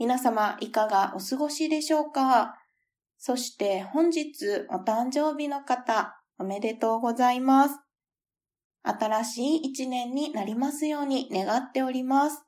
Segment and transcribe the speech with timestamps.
[0.00, 2.56] 皆様、いかがお過ごしでしょうか？
[3.18, 4.32] そして本日
[4.70, 7.78] お誕生日の方、おめでとうございます。
[8.82, 12.42] 新しい一年になりますように願っております。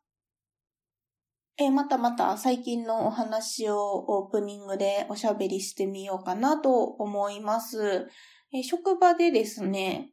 [1.58, 8.08] えまたまた最近のお話をオープニングでおしゃべりしてみようかなと思います。
[8.54, 10.08] え職場でですね、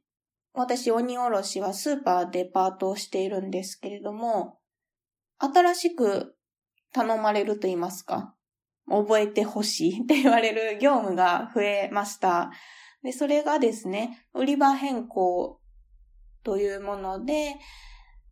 [0.52, 4.58] 私、鬼おろしはスーパーでパートをしているんですけれども、
[5.38, 6.36] 新しく
[6.94, 8.36] 頼まれると言いますか、
[8.88, 12.52] 覚えてほしい って言われる業務が増えました。
[13.04, 15.60] で、それがですね、売り場変更
[16.44, 17.56] というもので、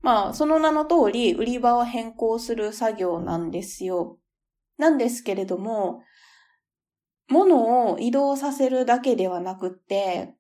[0.02, 4.20] まあ、その名の通り、売り場を変更する作業なんですよ。
[4.78, 6.04] なんですけれども、
[7.30, 10.36] 物を移動させるだけではなくって、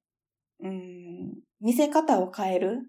[0.61, 2.79] うん、見せ方を変える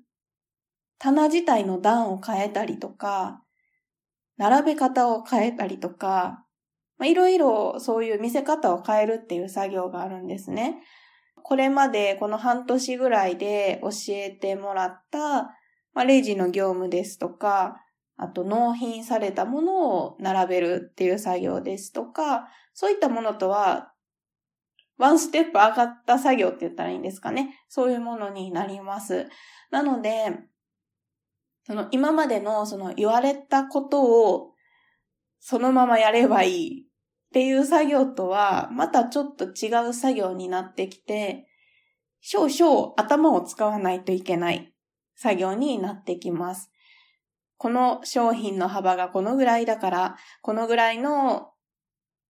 [0.98, 3.42] 棚自体の段を変えたりとか、
[4.38, 6.44] 並べ方を変えたりとか、
[7.02, 10.82] いろいろそういう見せ方を変えるっていう作業があるんですね。
[11.42, 15.54] これまでこの半年ぐらいで教えてもらった、
[15.94, 17.76] まあ、レジの業務ですとか、
[18.16, 23.92] あと納品されたものを並べるっていう作業ですとか、そういったものとは
[24.98, 27.54] ワンステップ上がった作業って言ったらいいんですかね。
[27.68, 29.28] そういうものになります。
[29.70, 30.36] なので、
[31.68, 34.54] その今までのその言われたことを
[35.38, 41.46] そのままやればいいっていう作業とはまたちょっと違う作業になってきて、
[42.20, 44.72] 少々頭を使わないといけない
[45.14, 46.70] 作業になってきます。
[47.58, 51.50] この商品の幅がこのぐらいだから、このぐらいの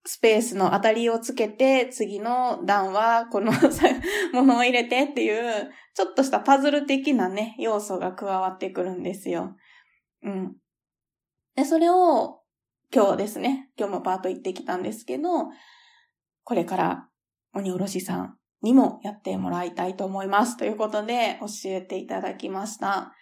[0.04, 3.52] スペースの当たりをつけて、次の段はこの
[4.32, 9.56] ものを入れてっていう、ちょっとしたパズル的なね、要素が加わってくるんですよ。
[10.22, 10.56] うん。
[11.54, 12.40] で、それを
[12.94, 15.48] 今日ですね、今日もパート行ってきたんですけど、
[16.44, 17.08] これから
[17.52, 20.56] 鬼おろしさんにもやってもらいたいと思います。
[20.56, 23.12] ということで教えていただきました。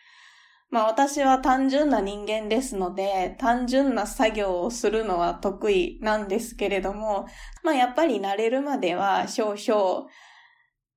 [0.71, 7.27] まあ私は単純な人間ですので、単純な作業をするのは得意なんですけれども、
[7.63, 10.07] まあやっぱり慣れるまでは少々、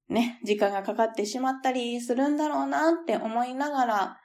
[0.10, 4.18] ね、時間がかかってしまったりするんだろうなって思いながら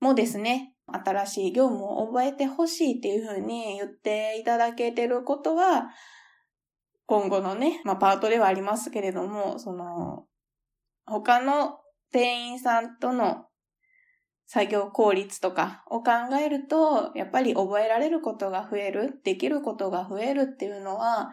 [0.00, 5.90] もですね、新しい業務を覚えてほしいっていうふうに言っていただけてることは、
[7.06, 10.24] 今後のね、まあパートではありますけれども、その、
[11.04, 11.78] 他の
[12.12, 13.46] 店員さんとの
[14.52, 21.30] 作業効率とかを考えると、やっぱり覚えられることが増える、できることが増えるっていうのは、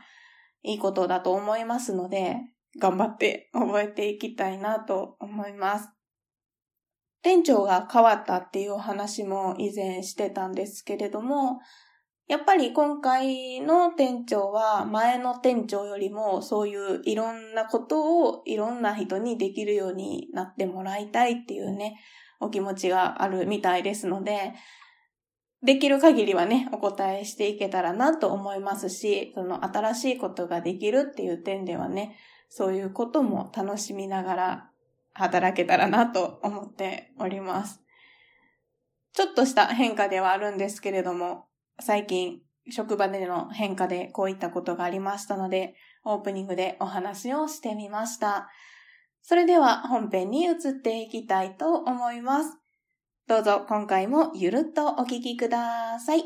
[0.63, 2.37] いいことだと思いますので、
[2.79, 5.89] 頑張って覚えていきたいなと思います。
[7.21, 11.59] 店長が変わったっていうお話も以前してたんですけれども、
[12.29, 21.99] やっぱり今回の店長は前の店長よりもそういういろんなことをいろんな人にできるようになってもらいたいっていうね、
[22.39, 24.53] お気持ちがあるみたいですので、
[25.61, 32.15] できる限りはね、お答えしていけたらなと思いますし、その新しいことができるっていう点ではね、
[32.47, 34.69] そういうことも楽しみながら
[35.13, 37.81] 働けたらなと思っております。
[39.13, 41.47] ちょっとした変化ではあるんですけれども、
[41.81, 45.75] 最近職場での変化でこういったことがありましたので、
[46.05, 48.49] オープニングでお話をしてみました。
[49.21, 52.57] それでは本編に移っていきたいと思います。
[53.27, 56.23] どうぞ今回もゆるっとお聞きください。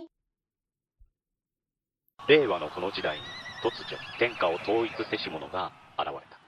[2.30, 3.24] 令和のこの時代に
[3.62, 6.40] 突如天下を統一せし者が現れた。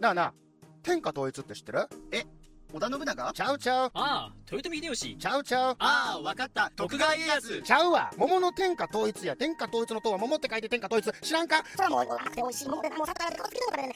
[0.00, 0.34] なあなあ、
[0.82, 1.88] 天下統一って知ってる？
[2.10, 2.24] え
[2.74, 3.32] 織田信長？
[3.32, 3.90] ちゃうちゃう。
[3.94, 5.16] ああ、豊臣秀吉。
[5.16, 5.76] ちゃうちゃう。
[5.78, 6.72] ああ、わかった。
[6.74, 7.62] 徳川家康。
[7.62, 8.10] ちゃうわ。
[8.18, 9.36] 桃の天下統一や。
[9.36, 11.12] 天下統一の塔は桃って書いて天下統一。
[11.24, 11.62] 知らんか？
[11.76, 13.94] それもう、甘くて美味しい桃で、もう桜で好きだからね。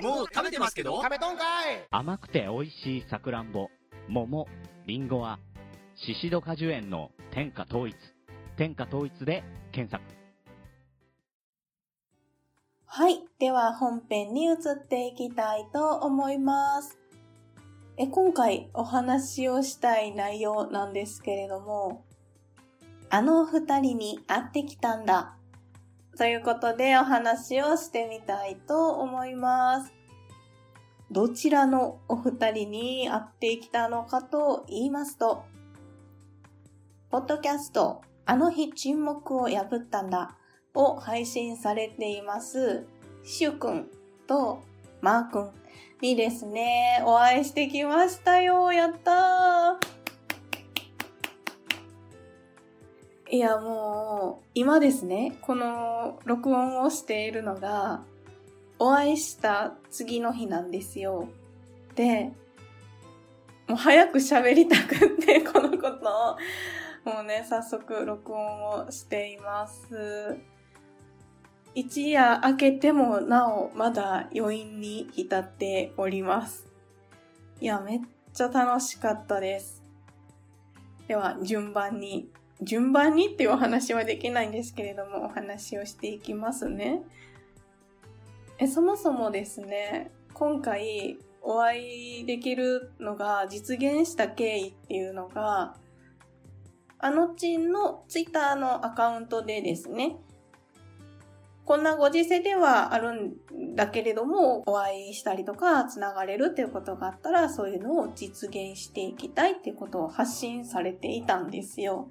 [0.00, 3.68] もう食べてますけど食べとんかい甘くて美味しいさくらんぼ、
[4.06, 4.46] 桃、
[4.86, 5.40] りんごは、
[5.96, 7.96] シシド果樹園の天下統一。
[8.56, 10.04] 天下統一で検索。
[12.86, 13.24] はい。
[13.40, 14.56] では本編に移っ
[14.86, 16.96] ていきたいと思います。
[17.96, 22.04] え今回お話をしたい内容なんですけれども、
[23.08, 25.36] あの二人に会ってきたんだ。
[26.18, 29.92] ということでお話をしてみたいと思います。
[31.12, 35.44] どちらのお二人に会ってきたのかと言いますと、
[37.10, 40.36] ポッドキャスト、あの日沈黙を破ったんだ
[40.74, 42.88] を配信されています、
[43.22, 43.88] シュくん
[44.26, 44.64] と
[45.00, 45.63] マーくん
[46.04, 48.70] にですね、お会いしてきましたよ。
[48.72, 49.78] やった
[53.30, 58.02] いや、もう、今ですね、この録音をしているのが、
[58.78, 61.26] お会いした次の日なんですよ。
[61.94, 62.32] で、
[63.66, 66.36] もう早く喋りたくって、 このこと
[67.08, 70.36] を、もうね、早速録音をしています。
[71.74, 76.66] 一夜明けてもなお、まだ余韻に浸っております。
[77.60, 78.00] いや、めっ
[78.32, 79.82] ちゃ楽しかったです。
[81.08, 82.28] では、順番に
[82.62, 87.02] 順番にっていうお話はできないんですけれども、お話をしていきますね。
[88.58, 95.76] え、そもそもですね、今回お会いできるのが実現した経緯っていうのが、
[96.98, 100.16] あのちんのツイッターのアカウントでですね、
[101.64, 112.10] こんなご時世ではあるんだけれども、お会いしたりとか、つながれるっていうことがあったら、そういうのを実現していきたいっていうことを発信されていたんですよ。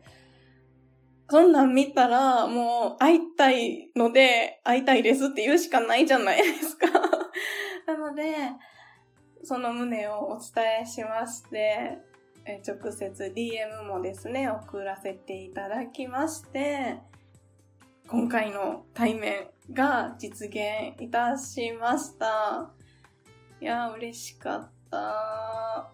[1.30, 6.88] そんなん見たら、もう会いたいので、会いたいですって言うしかないじゃないですか。
[7.86, 8.24] なので、
[9.44, 12.00] その旨をお伝えしまして、
[12.68, 16.98] 直接 DM もですね、送らせていただきまして、
[18.08, 22.70] 今回の対面が実現いたしました。
[23.62, 25.90] いや、嬉しかった。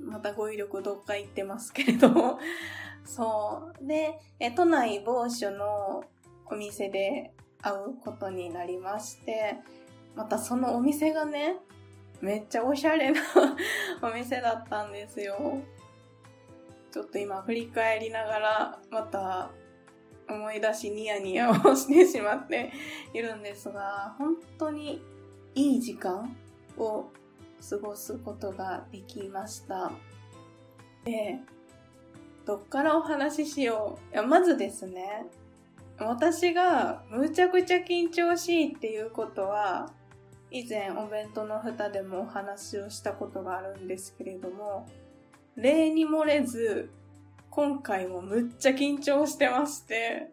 [0.00, 0.10] うん。
[0.10, 2.38] また語彙力どっか行ってますけれど。
[3.04, 3.86] そう。
[3.86, 6.04] で、え都内某所の
[6.46, 7.32] お店で
[7.62, 9.56] 会うことになりまして、
[10.16, 11.56] またそのお店がね、
[12.20, 13.20] めっちゃおしゃれな
[14.02, 15.62] お店だったんですよ。
[16.92, 19.50] ちょっと今振り返りながら、また
[20.30, 22.72] 思い出しニヤニヤをしてしまって
[23.12, 25.02] いるんですが、本当に
[25.54, 26.36] いい時間
[26.78, 27.06] を
[27.68, 29.92] 過ごすことができました。
[31.04, 31.38] で、
[32.46, 34.14] どっからお話ししよう。
[34.14, 35.26] いや、まずですね、
[35.98, 39.92] 私がむちゃくちゃ緊張しいっていうことは、
[40.50, 44.88] 以前お弁当の蓋でもお話をしたことがあるんですけれども、
[45.56, 46.90] 例に漏れず、
[47.50, 50.30] 今回もむっちゃ緊張してまして、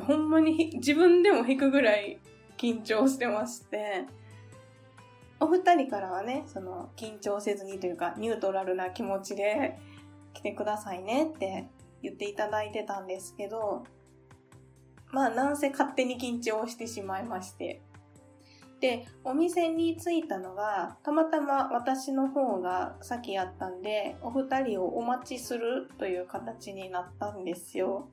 [0.00, 2.18] ほんまに自分でも引くぐらい
[2.56, 4.06] 緊張してまして、
[5.38, 9.78] お二人からはね、その緊張せずにというかニュートラルな気持ちで
[10.32, 11.66] 来てくださいねって
[12.02, 13.84] 言っていただいてたんですけど、
[15.12, 17.82] まあなんせ勝手に緊張してしまいまして。
[18.80, 28.10] で、お店に着いたのが、たまたま私の方が先やったんで、お二人をお待ちするという形になったんですよ。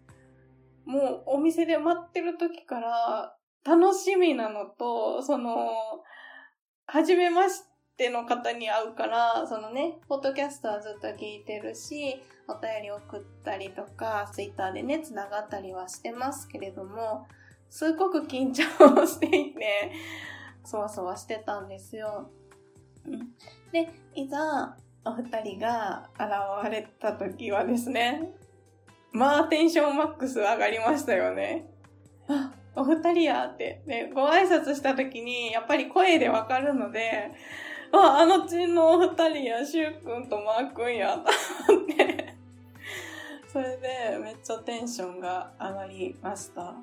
[0.85, 5.69] もうお店で待ってる時から楽しみなのと、その、
[6.87, 7.63] 初めまし
[7.97, 17.27] ての方に会うから、そのね、ポッドキャストはずっと聞いてるし、お便り送ったりとか、ツイッターでね、つながったりはしてますけれども、
[17.69, 18.63] すごく緊張
[19.05, 19.91] していて、
[20.63, 22.29] そわそわしてたんですよ。
[23.05, 23.33] うん
[23.71, 24.75] で、いざ、
[25.05, 28.33] お二人が現れた時はですね、
[29.11, 31.65] まあテンションマックス上がりましたよね。
[32.27, 33.81] あ、お二人やって。
[33.87, 37.31] で、ご挨拶した時に、やっぱり声でわかるので、
[37.93, 42.35] あ、あのちのお二人や、しゅうくんとマーくんや、と思って。
[43.51, 46.75] それで、めっちゃテンションが上がりました。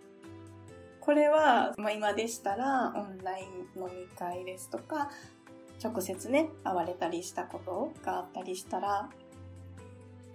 [1.08, 5.08] これは、まあ、今でしたら、オンライン飲み会ですとか、
[5.82, 9.08] 直接ね、会われたりしたことがあったりしたら、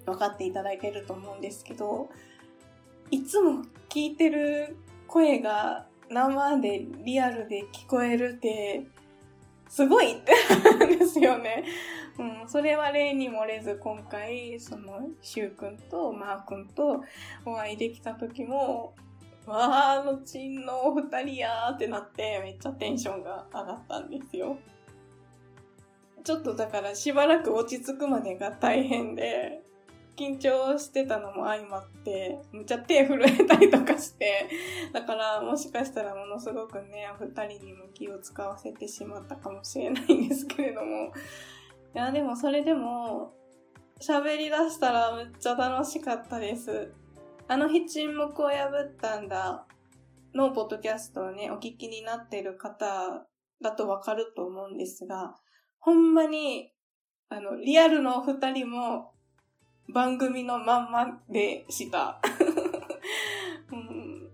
[0.08, 2.10] 分かっていただけると思うんですけど、
[3.12, 4.75] いつも聞いてる
[5.06, 8.88] 声が生でリアルで聞こえるって、
[9.70, 10.34] すごいって
[10.98, 11.65] ですよね。
[12.18, 17.03] うん、それは例に漏れず今回、その、しゅうくんとマーくんと
[17.46, 18.96] お会いできた時も、
[19.46, 24.58] わー、あのちんのお二人やーってなって、めっちゃテンションが上がったんですよ。
[26.24, 29.62] ちょっとだからしばらく落ち着くまでが大変で、
[30.16, 34.48] 緊張してたのも相まって、めっちゃ手震えたりとかして、
[34.94, 43.34] だからもしかしたらものすごくね、お二人にも気を使わせてしまったかもしれないんですけれども、いや、でもそれでも、
[44.00, 46.94] 喋り出したらめっちゃ楽しかったです。
[47.48, 49.66] あの日沈黙を破ったんだ
[50.34, 53.26] のポッドキャストをね、お聞きになっている方
[53.62, 55.36] だとわかると思うんですが、
[55.80, 56.72] ほんまに、
[57.30, 59.14] あの、リアルのお二人も
[59.94, 62.20] 番組のまんまでした。
[63.72, 64.30] うん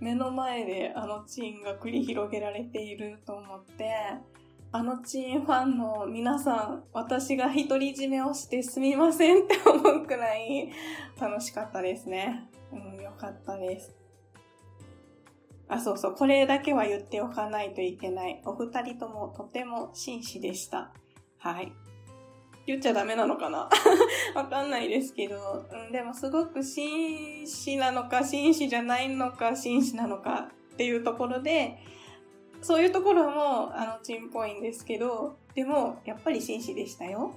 [0.00, 3.90] 目の前であのチーンが繰り広げられていると思って、
[4.70, 10.70] あのチーンファンの皆さん、私が独り占めをしてすみませんって思うくらい
[11.18, 12.50] 楽しかったですね。
[12.70, 13.96] うん、よかったです。
[15.68, 18.42] あ、そうそう、これだけは言っておかないといけない。
[18.44, 20.92] お二人ともとても紳士でした。
[21.38, 21.72] はい。
[22.66, 23.70] 言っちゃダメなのかな？
[24.36, 31.78] わかんないですけど、うん、でもすごく紳士なのか、紳士じゃないのか、紳士なのかっていうところで、
[32.62, 37.32] そういうところも、あの、チンっぽいんですけど、でも、やっぱり紳士でしたよ。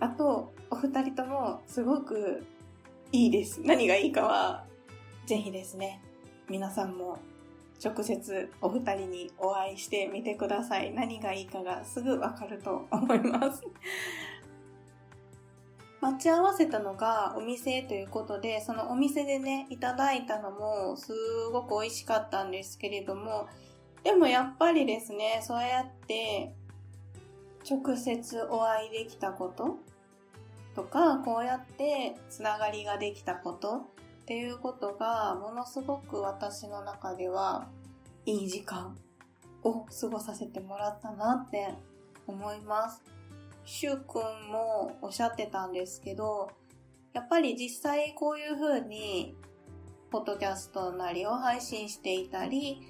[0.00, 2.44] あと、お二人ともすごく
[3.12, 3.60] いいです。
[3.62, 4.64] 何がいいかは、
[5.26, 6.00] ぜひですね、
[6.48, 7.18] 皆さんも
[7.84, 10.92] 直接お二人にお会いしてみてください。
[10.92, 13.62] 何がいいかがすぐわかると思います。
[16.00, 21.12] 待ち合わせたのがお店ということで、そのお店でね、いただいたのもす
[21.52, 23.48] ごく美味しかったんですけれども、
[24.02, 26.54] でもやっぱりですね、そうやって
[27.68, 29.78] 直接お会いできたこと
[30.74, 33.80] とか、こうやってつながりができたことっ
[34.26, 37.68] ていうことがものすごく私の中では
[38.26, 38.96] いい時間
[39.62, 41.74] を過ごさせてもらったなって
[42.26, 43.02] 思います。
[43.64, 46.50] しゅうくんもおっしゃってたんですけど、
[47.12, 49.36] やっぱり実際こういう風に、
[50.10, 52.82] ポッドキャストなりを配信していたり、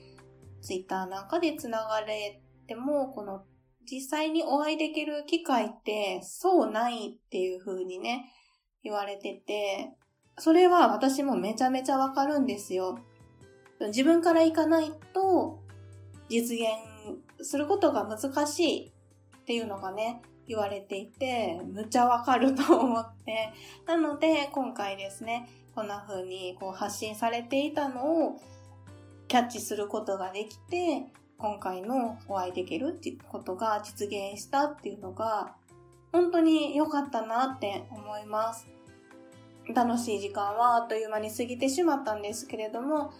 [0.62, 3.45] ツイッターなんかでつながれても、この
[3.90, 8.33] 実際にお会いできる機会ってそうないっていう風にね、
[8.83, 9.90] 言われてて、
[10.38, 12.99] それは私もめちゃめちゃわかるんですよ。
[13.88, 15.59] 自分から行かないと
[16.28, 16.69] 実現
[17.42, 18.92] することが難しい
[19.42, 23.52] っていうのがね、言われていて、むちゃわかると思って。
[23.87, 28.40] なので、今回ですね、こんな風にこう発信されていたのを
[29.33, 31.07] キャッチすることができて、
[31.39, 35.55] 今回のお会いできるってことが実現したっていうのが、
[36.12, 38.67] 本当に良かったなって思います。
[39.75, 43.15] 楽しい時間はあっという間に過ぎてしまったんですけれども、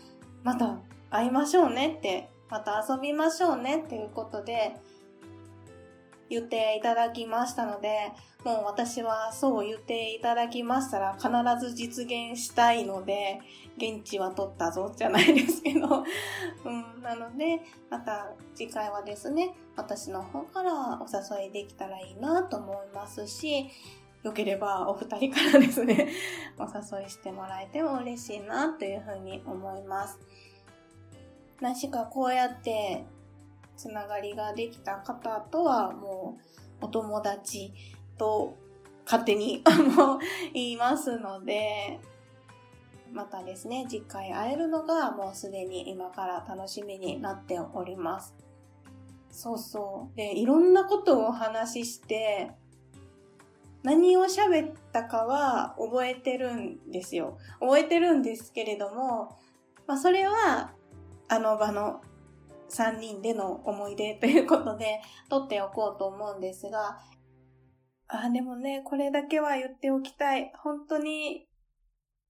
[0.45, 4.77] また会いましょうねって、また遊びましょうねっていうことで、
[6.33, 8.11] 言っていただきましたので、
[8.43, 11.29] もう私はそう言っていただきましたら必
[11.61, 13.41] ず実現したいので、
[13.77, 16.05] 現地は取ったぞじゃないですけど、
[16.65, 17.61] うん、なので、
[17.91, 21.07] また次回はですね、私の方からお
[21.39, 23.69] 誘いできたらいいなと思いますし、
[24.23, 26.09] よければお二人からですね、
[26.59, 30.19] お誘いしてもらえても嬉しいなというふうに思います。
[31.61, 33.05] 何しかこうやって
[33.77, 36.39] つながりができた方とはも
[36.81, 37.73] うお友達
[38.19, 38.57] と
[39.05, 39.63] 勝手に
[40.55, 42.01] 言いますので、
[43.13, 48.35] またですね、次回会えるのがもうすでに今から楽しみになっております。
[49.31, 50.17] そうそう。
[50.17, 52.53] で、いろんなことをお話しして、
[53.83, 57.39] 何を喋ったかは覚えてるんですよ。
[57.61, 59.37] 覚えてるんですけれども、
[59.87, 60.73] まあそれは
[61.29, 62.01] あの場の
[62.73, 66.99] 3人での思い出ということで 撮っておこうと思うんですが、
[68.09, 70.53] あ、でもね、これだけは言っておきたい。
[70.63, 71.49] 本当に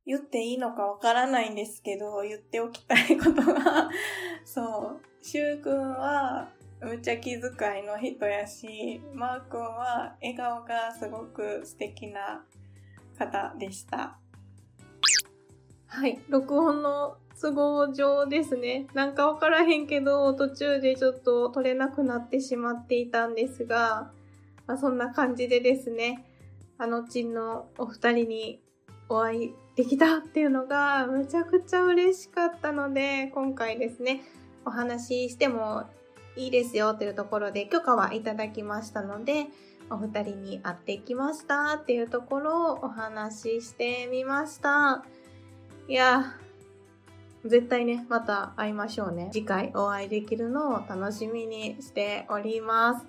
[0.06, 3.90] 言っていいのかわからないんですけど、言っておきたいことが、
[4.44, 6.48] そう、しゅうくんは
[6.80, 7.40] むちゃ気遣
[7.80, 12.44] いの人やし、マーくんは笑顔がすごく素敵な
[13.18, 14.18] 方でした。
[15.86, 18.86] はい、録音の都合上ですね。
[18.94, 24.12] なんかわからへんけど、途中でちょっと撮れなくなってしまっていたんですが、
[24.68, 26.24] まあ、そんな感じでですね、
[26.78, 28.62] あのちんのお二人に
[29.08, 34.22] お会いできたっていうのがむちゃくちゃ嬉しかったので、今回ですね、
[34.64, 35.84] お話ししても
[36.36, 39.46] いいですよというところで許可はいただきましたので、
[39.90, 45.04] お二人に会ってきましたっていうところをお話ししてみました。
[45.88, 46.36] いや、
[47.44, 49.30] 絶対ね、また会いましょうね。
[49.32, 53.06] 次回お会いできるのを楽しみにしております。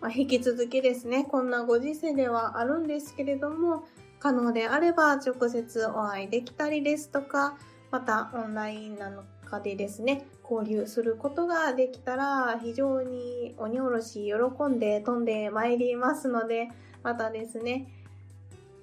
[0.00, 3.84] まあ、引き続きですね、こんなご時世ではあるんですけれども、
[4.18, 7.58] 可能であれば直接お会いできたりですとか、
[7.90, 16.68] またオンラインなのかでですね、交流することができたら、非常に鬼おろし喜んで飛んでまいりますので、
[17.02, 17.88] またですね、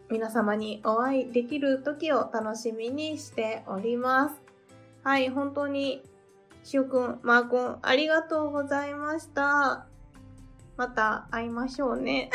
[0.10, 4.42] 皆様にお会いできる時を楽しみにしております。
[5.04, 6.04] はい、本当に、
[6.64, 9.88] しゅうくん、まーくん、ありがとうございました。
[10.78, 12.32] また会いましょうね。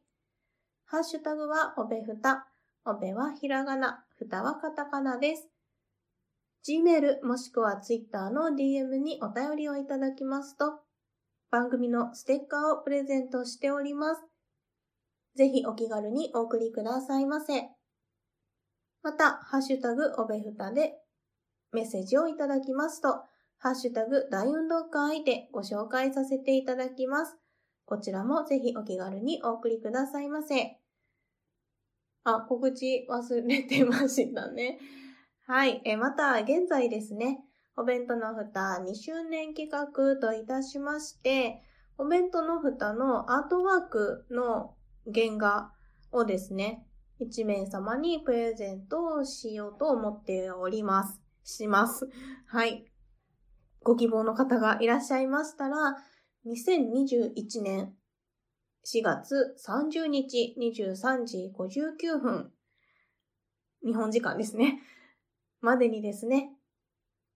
[0.85, 2.47] ハッシュタグは、おべふた。
[2.85, 5.47] おべはひらがな、ふたはカタカナです。
[6.67, 10.81] Gmail もしくは Twitter の DM にお便りをいただきますと、
[11.51, 14.21] 番組のステッカーをプレゼントしております。
[15.37, 17.69] ぜひお気軽にお送りくださいませ。
[19.03, 20.95] また、ハッシュタグおべふたで
[21.71, 23.23] メッセージをいただきますと、
[23.59, 27.37] ハッシュタグ大運動会でご紹介させていただきます。
[27.85, 30.77] こちらもぜひお気軽にお送りくださいませ。
[32.29, 34.79] あ、告知忘れてましたね。
[35.45, 35.81] はい。
[35.85, 37.39] え、また、現在ですね、
[37.77, 41.61] お弁当の蓋2周年企画といたしまして、
[41.97, 45.71] お弁当の蓋のアートワークの原画
[46.11, 46.85] をですね、
[47.21, 51.21] 1名様にプレゼントをしようと思っております。
[51.45, 52.09] します。
[52.47, 52.91] はい。
[53.83, 55.77] ご希望の方がいらっしゃいましたら、
[56.45, 57.93] 2021年
[58.89, 62.53] 4月30日23時59分、
[63.85, 64.79] 日本時間ですね。
[65.59, 66.53] までにですね、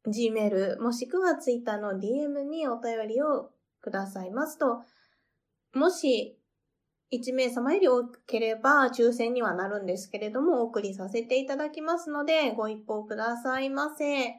[0.08, 3.50] Gmail もしくは Twitter の DM にお便りを
[3.82, 4.82] くださいますと、
[5.74, 6.40] もし
[7.12, 14.36] 1名様より多ければ抽選にはなるんですけれども、お送りさせていただきますので、ご一報くださいませ。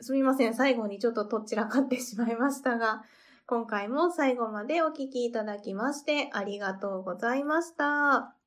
[0.00, 3.04] すみません、最後にちょっととっちらかってしまいましたが、
[3.46, 8.41] 今回も最後までお聴きいただきましてありがとうございました。